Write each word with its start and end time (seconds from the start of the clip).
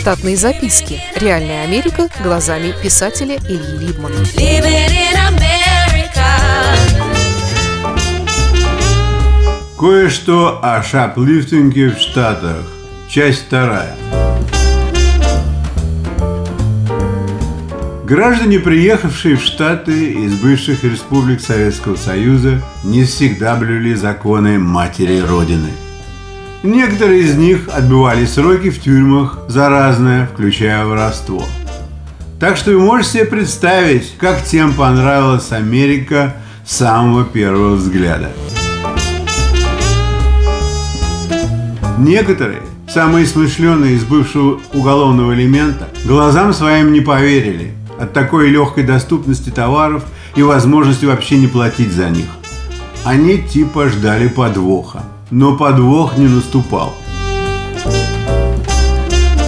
Штатные 0.00 0.34
записки. 0.34 0.98
Реальная 1.14 1.62
Америка 1.62 2.08
глазами 2.22 2.72
писателя 2.82 3.36
Ильи 3.36 3.86
Либмана. 3.86 4.16
Кое-что 9.78 10.58
о 10.62 10.82
шаплифтинге 10.82 11.90
в 11.90 11.98
Штатах. 11.98 12.64
Часть 13.10 13.44
вторая. 13.44 13.94
Граждане, 18.04 18.58
приехавшие 18.58 19.36
в 19.36 19.42
Штаты 19.42 20.12
из 20.12 20.32
бывших 20.40 20.82
республик 20.82 21.42
Советского 21.42 21.96
Союза, 21.96 22.62
не 22.84 23.04
всегда 23.04 23.54
блюли 23.54 23.92
законы 23.92 24.58
матери 24.58 25.20
Родины. 25.20 25.68
Некоторые 26.62 27.22
из 27.22 27.36
них 27.36 27.68
отбывали 27.72 28.24
сроки 28.26 28.70
в 28.70 28.80
тюрьмах 28.80 29.38
за 29.48 29.68
разное, 29.68 30.26
включая 30.26 30.84
воровство. 30.84 31.42
Так 32.38 32.56
что 32.56 32.72
вы 32.72 32.80
можете 32.80 33.10
себе 33.10 33.24
представить, 33.24 34.14
как 34.18 34.44
тем 34.44 34.74
понравилась 34.74 35.52
Америка 35.52 36.36
с 36.66 36.76
самого 36.76 37.24
первого 37.24 37.76
взгляда. 37.76 38.30
Некоторые, 41.98 42.62
самые 42.88 43.26
смышленые 43.26 43.94
из 43.94 44.04
бывшего 44.04 44.60
уголовного 44.72 45.34
элемента, 45.34 45.88
глазам 46.04 46.52
своим 46.52 46.92
не 46.92 47.00
поверили– 47.00 47.74
от 48.00 48.14
такой 48.14 48.48
легкой 48.48 48.84
доступности 48.84 49.50
товаров 49.50 50.04
и 50.34 50.42
возможности 50.42 51.04
вообще 51.04 51.36
не 51.36 51.46
платить 51.46 51.92
за 51.92 52.08
них. 52.08 52.24
Они 53.04 53.38
типа 53.38 53.88
ждали 53.88 54.28
подвоха, 54.28 55.02
но 55.30 55.56
подвох 55.56 56.16
не 56.16 56.26
наступал. 56.26 56.94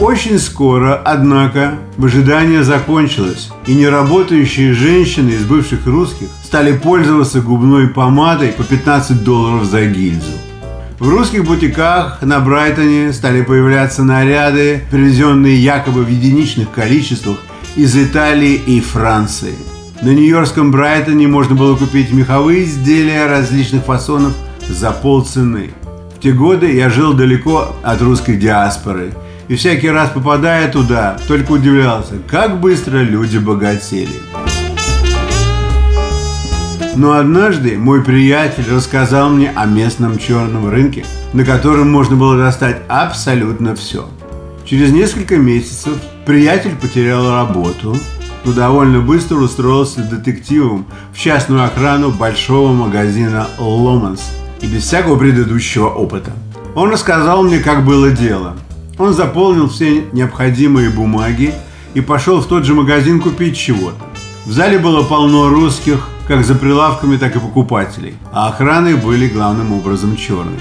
Очень 0.00 0.38
скоро, 0.38 0.94
однако, 1.04 1.74
выжидание 1.98 2.64
закончилось, 2.64 3.50
и 3.66 3.74
неработающие 3.74 4.72
женщины 4.72 5.30
из 5.30 5.44
бывших 5.44 5.86
русских 5.86 6.28
стали 6.42 6.76
пользоваться 6.76 7.42
губной 7.42 7.88
помадой 7.88 8.48
по 8.48 8.62
15 8.62 9.22
долларов 9.22 9.66
за 9.66 9.84
гильзу. 9.84 10.32
В 10.98 11.08
русских 11.08 11.44
бутиках 11.44 12.22
на 12.22 12.40
Брайтоне 12.40 13.12
стали 13.12 13.42
появляться 13.42 14.02
наряды, 14.02 14.82
привезенные 14.90 15.56
якобы 15.56 16.02
в 16.02 16.08
единичных 16.08 16.70
количествах 16.70 17.36
из 17.76 17.94
Италии 17.96 18.54
и 18.54 18.80
Франции. 18.80 19.54
На 20.02 20.14
нью-йоркском 20.14 20.70
Брайтоне 20.70 21.26
можно 21.28 21.54
было 21.54 21.76
купить 21.76 22.10
меховые 22.10 22.64
изделия 22.64 23.26
различных 23.26 23.84
фасонов 23.84 24.32
за 24.70 24.92
полцены. 24.92 25.70
В 26.16 26.20
те 26.20 26.32
годы 26.32 26.72
я 26.72 26.90
жил 26.90 27.12
далеко 27.12 27.76
от 27.82 28.00
русской 28.00 28.36
диаспоры, 28.36 29.12
и 29.48 29.56
всякий 29.56 29.90
раз 29.90 30.10
попадая 30.10 30.70
туда, 30.70 31.18
только 31.28 31.52
удивлялся, 31.52 32.14
как 32.28 32.60
быстро 32.60 32.98
люди 32.98 33.38
богатели. 33.38 34.08
Но 36.96 37.12
однажды 37.12 37.78
мой 37.78 38.02
приятель 38.02 38.70
рассказал 38.70 39.30
мне 39.30 39.52
о 39.54 39.66
местном 39.66 40.18
черном 40.18 40.68
рынке, 40.68 41.04
на 41.32 41.44
котором 41.44 41.90
можно 41.90 42.16
было 42.16 42.36
достать 42.36 42.78
абсолютно 42.88 43.74
все. 43.74 44.08
Через 44.64 44.92
несколько 44.92 45.36
месяцев 45.36 45.94
Приятель 46.30 46.76
потерял 46.76 47.32
работу, 47.32 47.96
но 48.44 48.52
довольно 48.52 49.00
быстро 49.00 49.36
устроился 49.38 50.02
детективом 50.02 50.86
в 51.12 51.18
частную 51.18 51.64
охрану 51.64 52.10
большого 52.10 52.72
магазина 52.72 53.48
«Ломанс» 53.58 54.30
и 54.60 54.66
без 54.66 54.84
всякого 54.84 55.16
предыдущего 55.16 55.88
опыта. 55.88 56.32
Он 56.74 56.90
рассказал 56.90 57.42
мне, 57.42 57.58
как 57.58 57.84
было 57.84 58.10
дело. 58.10 58.56
Он 58.98 59.14
заполнил 59.14 59.68
все 59.68 60.04
необходимые 60.12 60.90
бумаги 60.90 61.54
и 61.94 62.00
пошел 62.00 62.40
в 62.40 62.46
тот 62.46 62.64
же 62.64 62.74
магазин 62.74 63.20
купить 63.20 63.56
чего-то. 63.56 64.04
В 64.46 64.52
зале 64.52 64.78
было 64.78 65.02
полно 65.02 65.48
русских, 65.48 66.08
как 66.26 66.44
за 66.44 66.54
прилавками, 66.54 67.16
так 67.16 67.34
и 67.36 67.40
покупателей, 67.40 68.14
а 68.32 68.48
охраны 68.48 68.96
были 68.96 69.28
главным 69.28 69.72
образом 69.72 70.16
черные. 70.16 70.60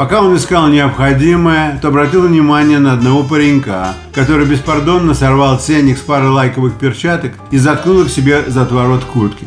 Пока 0.00 0.22
он 0.22 0.34
искал 0.34 0.68
необходимое, 0.68 1.78
то 1.82 1.88
обратил 1.88 2.22
внимание 2.22 2.78
на 2.78 2.94
одного 2.94 3.22
паренька, 3.22 3.88
который 4.14 4.46
беспардонно 4.46 5.12
сорвал 5.12 5.58
ценник 5.58 5.98
с 5.98 6.00
пары 6.00 6.30
лайковых 6.30 6.78
перчаток 6.78 7.32
и 7.50 7.58
заткнул 7.58 8.00
их 8.00 8.08
себе 8.08 8.44
за 8.46 8.62
отворот 8.62 9.04
куртки. 9.04 9.46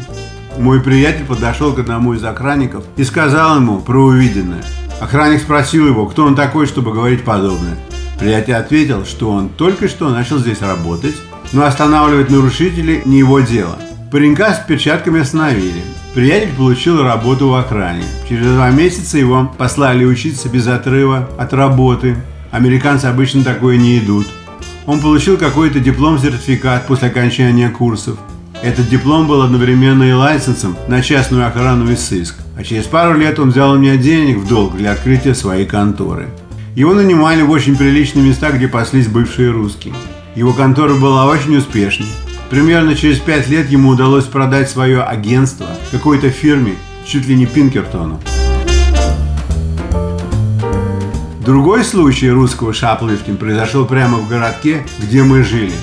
Мой 0.58 0.82
приятель 0.82 1.26
подошел 1.26 1.74
к 1.74 1.80
одному 1.80 2.14
из 2.14 2.24
охранников 2.24 2.84
и 2.96 3.04
сказал 3.04 3.58
ему 3.58 3.80
про 3.80 3.98
увиденное. 3.98 4.64
Охранник 5.02 5.42
спросил 5.42 5.88
его, 5.88 6.06
кто 6.06 6.26
он 6.26 6.36
такой, 6.36 6.68
чтобы 6.68 6.94
говорить 6.94 7.24
подобное. 7.24 7.78
Приятель 8.20 8.54
ответил, 8.54 9.06
что 9.06 9.32
он 9.32 9.50
только 9.50 9.88
что 9.88 10.10
начал 10.10 10.38
здесь 10.38 10.62
работать, 10.62 11.16
но 11.52 11.66
останавливать 11.66 12.30
нарушителей 12.30 13.02
не 13.06 13.20
его 13.20 13.40
дело. 13.40 13.78
Паренька 14.12 14.54
с 14.54 14.60
перчатками 14.60 15.22
остановили. 15.22 15.82
Приятель 16.14 16.54
получил 16.56 17.02
работу 17.02 17.50
в 17.50 17.56
охране. 17.56 18.04
Через 18.30 18.46
два 18.46 18.70
месяца 18.70 19.18
его 19.18 19.52
послали 19.58 20.06
учиться 20.06 20.48
без 20.50 20.68
отрыва 20.68 21.28
от 21.38 21.52
работы. 21.52 22.16
Американцы 22.52 23.06
обычно 23.06 23.44
такое 23.44 23.78
не 23.78 23.98
идут. 23.98 24.28
Он 24.86 25.00
получил 25.00 25.38
какой-то 25.38 25.80
диплом-сертификат 25.80 26.86
после 26.86 27.08
окончания 27.08 27.70
курсов. 27.70 28.20
Этот 28.64 28.88
диплом 28.88 29.28
был 29.28 29.42
одновременно 29.42 30.04
и 30.04 30.14
лайсенсом 30.14 30.78
на 30.88 31.02
частную 31.02 31.46
охрану 31.46 31.92
и 31.92 31.98
сыск. 31.98 32.36
А 32.58 32.64
через 32.64 32.86
пару 32.86 33.20
лет 33.20 33.38
он 33.38 33.50
взял 33.50 33.74
у 33.74 33.78
меня 33.78 33.98
денег 33.98 34.38
в 34.38 34.48
долг 34.48 34.78
для 34.78 34.94
открытия 34.94 35.36
своей 35.36 35.66
конторы. 35.66 36.30
Его 36.74 36.94
нанимали 36.94 37.42
в 37.42 37.52
очень 37.52 37.76
приличные 37.76 38.26
места, 38.26 38.52
где 38.52 38.70
паслись 38.70 39.08
бывшие 39.08 39.52
русские. 39.52 39.94
Его 40.36 40.54
контора 40.54 40.94
была 40.94 41.26
очень 41.26 41.58
успешной. 41.58 42.08
Примерно 42.50 42.96
через 42.96 43.20
пять 43.20 43.50
лет 43.50 43.70
ему 43.70 43.90
удалось 43.90 44.26
продать 44.26 44.70
свое 44.70 45.04
агентство 45.04 45.68
какой-то 45.92 46.30
фирме, 46.30 46.76
чуть 47.06 47.28
ли 47.28 47.36
не 47.36 47.46
Пинкертону. 47.46 48.22
Другой 51.46 51.84
случай 51.84 52.30
русского 52.30 52.74
шаплифтинга 52.74 53.40
произошел 53.40 53.86
прямо 53.86 54.20
в 54.20 54.30
городке, 54.30 54.86
где 55.02 55.22
мы 55.22 55.44
жили. 55.44 55.74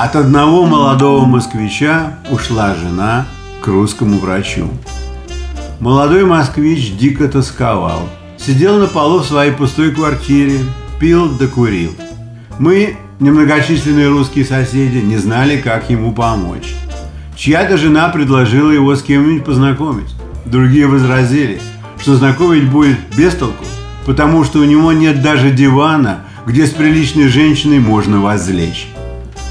От 0.00 0.14
одного 0.14 0.64
молодого 0.64 1.24
москвича 1.24 2.20
ушла 2.30 2.72
жена 2.76 3.26
к 3.60 3.66
русскому 3.66 4.18
врачу. 4.18 4.70
Молодой 5.80 6.24
москвич 6.24 6.92
дико 6.96 7.26
тосковал. 7.26 8.08
Сидел 8.36 8.78
на 8.78 8.86
полу 8.86 9.18
в 9.18 9.26
своей 9.26 9.50
пустой 9.50 9.90
квартире, 9.90 10.60
пил 11.00 11.28
да 11.36 11.48
курил. 11.48 11.96
Мы 12.60 12.96
Немногочисленные 13.18 14.06
русские 14.06 14.44
соседи 14.44 14.98
не 14.98 15.16
знали, 15.16 15.60
как 15.60 15.90
ему 15.90 16.12
помочь. 16.12 16.72
Чья-то 17.34 17.76
жена 17.76 18.08
предложила 18.10 18.70
его 18.70 18.94
с 18.94 19.02
кем-нибудь 19.02 19.44
познакомить. 19.44 20.14
Другие 20.46 20.86
возразили, 20.86 21.60
что 22.00 22.14
знакомить 22.14 22.70
будет 22.70 22.98
без 23.16 23.34
толку, 23.34 23.64
потому 24.06 24.44
что 24.44 24.60
у 24.60 24.64
него 24.64 24.92
нет 24.92 25.20
даже 25.20 25.50
дивана, 25.50 26.20
где 26.46 26.68
с 26.68 26.70
приличной 26.70 27.26
женщиной 27.26 27.80
можно 27.80 28.20
возлечь. 28.20 28.86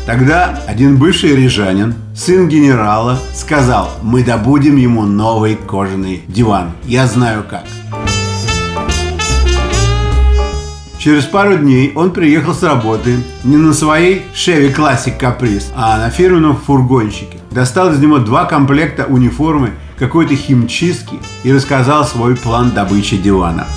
Тогда 0.07 0.57
один 0.65 0.95
бывший 0.95 1.35
рижанин, 1.35 1.93
сын 2.15 2.47
генерала, 2.47 3.19
сказал, 3.33 3.89
мы 4.01 4.23
добудем 4.23 4.77
ему 4.77 5.01
новый 5.01 5.55
кожаный 5.55 6.23
диван. 6.29 6.71
Я 6.85 7.07
знаю 7.07 7.43
как. 7.43 7.65
Через 10.97 11.25
пару 11.25 11.57
дней 11.57 11.91
он 11.93 12.11
приехал 12.11 12.53
с 12.53 12.63
работы 12.63 13.17
не 13.43 13.57
на 13.57 13.73
своей 13.73 14.21
Chevy 14.33 14.73
Classic 14.73 15.19
Caprice, 15.19 15.65
а 15.75 15.97
на 15.97 16.09
фирменном 16.09 16.55
фургончике. 16.55 17.39
Достал 17.51 17.91
из 17.91 17.99
него 17.99 18.19
два 18.19 18.45
комплекта 18.45 19.03
униформы 19.03 19.71
какой-то 19.99 20.37
химчистки 20.37 21.19
и 21.43 21.51
рассказал 21.51 22.05
свой 22.05 22.37
план 22.37 22.71
добычи 22.71 23.17
дивана. 23.17 23.67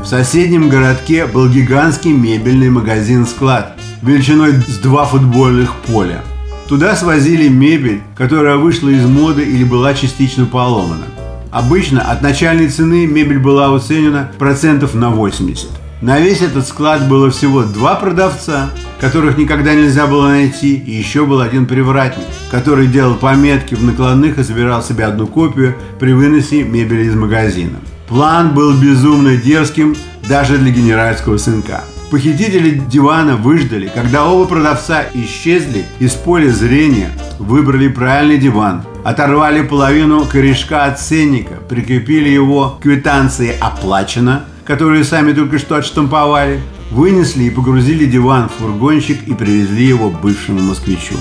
В 0.00 0.04
соседнем 0.04 0.68
городке 0.68 1.26
был 1.26 1.48
гигантский 1.48 2.12
мебельный 2.12 2.70
магазин-склад 2.70 3.79
величиной 4.02 4.52
с 4.52 4.78
два 4.78 5.04
футбольных 5.04 5.74
поля. 5.74 6.22
Туда 6.68 6.94
свозили 6.94 7.48
мебель, 7.48 8.00
которая 8.16 8.56
вышла 8.56 8.88
из 8.88 9.04
моды 9.04 9.42
или 9.42 9.64
была 9.64 9.92
частично 9.94 10.46
поломана. 10.46 11.06
Обычно 11.50 12.00
от 12.00 12.22
начальной 12.22 12.68
цены 12.68 13.06
мебель 13.06 13.40
была 13.40 13.74
оценена 13.74 14.30
процентов 14.38 14.94
на 14.94 15.10
80. 15.10 15.68
На 16.00 16.18
весь 16.18 16.40
этот 16.40 16.66
склад 16.66 17.08
было 17.08 17.30
всего 17.30 17.64
два 17.64 17.94
продавца, 17.94 18.70
которых 19.00 19.36
никогда 19.36 19.74
нельзя 19.74 20.06
было 20.06 20.28
найти, 20.28 20.76
и 20.76 20.92
еще 20.92 21.26
был 21.26 21.40
один 21.40 21.66
привратник, 21.66 22.24
который 22.50 22.86
делал 22.86 23.16
пометки 23.16 23.74
в 23.74 23.84
накладных 23.84 24.38
и 24.38 24.44
собирал 24.44 24.82
себе 24.82 25.04
одну 25.04 25.26
копию 25.26 25.74
при 25.98 26.12
выносе 26.12 26.62
мебели 26.62 27.02
из 27.02 27.14
магазина. 27.14 27.78
План 28.08 28.54
был 28.54 28.72
безумно 28.80 29.36
дерзким 29.36 29.94
даже 30.26 30.56
для 30.56 30.70
генеральского 30.70 31.36
сынка. 31.36 31.84
Похитители 32.10 32.70
дивана 32.70 33.36
выждали, 33.36 33.88
когда 33.94 34.26
оба 34.26 34.48
продавца 34.48 35.04
исчезли 35.14 35.84
из 36.00 36.14
поля 36.14 36.50
зрения, 36.50 37.12
выбрали 37.38 37.86
правильный 37.86 38.36
диван, 38.36 38.82
оторвали 39.04 39.62
половину 39.62 40.24
корешка 40.24 40.86
от 40.86 40.98
ценника, 40.98 41.54
прикрепили 41.68 42.28
его 42.28 42.70
к 42.70 42.82
квитанции 42.82 43.54
«Оплачено», 43.60 44.44
которые 44.64 45.04
сами 45.04 45.32
только 45.32 45.60
что 45.60 45.76
отштамповали, 45.76 46.60
вынесли 46.90 47.44
и 47.44 47.50
погрузили 47.50 48.06
диван 48.06 48.48
в 48.48 48.60
фургончик 48.60 49.28
и 49.28 49.34
привезли 49.34 49.84
его 49.84 50.10
бывшему 50.10 50.58
москвичу. 50.58 51.14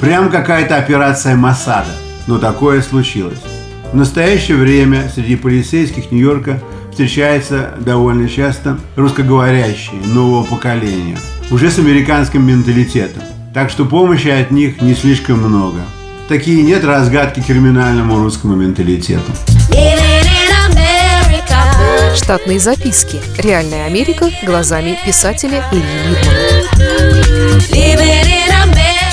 Прям 0.00 0.30
какая-то 0.30 0.76
операция 0.76 1.36
Масада, 1.36 1.90
но 2.26 2.38
такое 2.38 2.80
случилось. 2.80 3.42
В 3.92 3.96
настоящее 3.96 4.56
время 4.56 5.10
среди 5.14 5.36
полицейских 5.36 6.10
Нью-Йорка 6.10 6.58
встречается 6.92 7.70
довольно 7.80 8.28
часто 8.28 8.78
русскоговорящие 8.96 10.00
нового 10.04 10.44
поколения, 10.44 11.18
уже 11.50 11.70
с 11.70 11.78
американским 11.78 12.46
менталитетом. 12.46 13.22
Так 13.54 13.70
что 13.70 13.84
помощи 13.84 14.28
от 14.28 14.50
них 14.50 14.80
не 14.80 14.94
слишком 14.94 15.38
много. 15.38 15.80
Такие 16.28 16.62
нет 16.62 16.84
разгадки 16.84 17.40
криминальному 17.40 18.18
русскому 18.18 18.54
менталитету. 18.54 19.32
Штатные 22.14 22.60
записки. 22.60 23.20
Реальная 23.38 23.86
Америка 23.86 24.30
глазами 24.44 24.98
писателя 25.04 25.64
Ильи. 25.72 26.16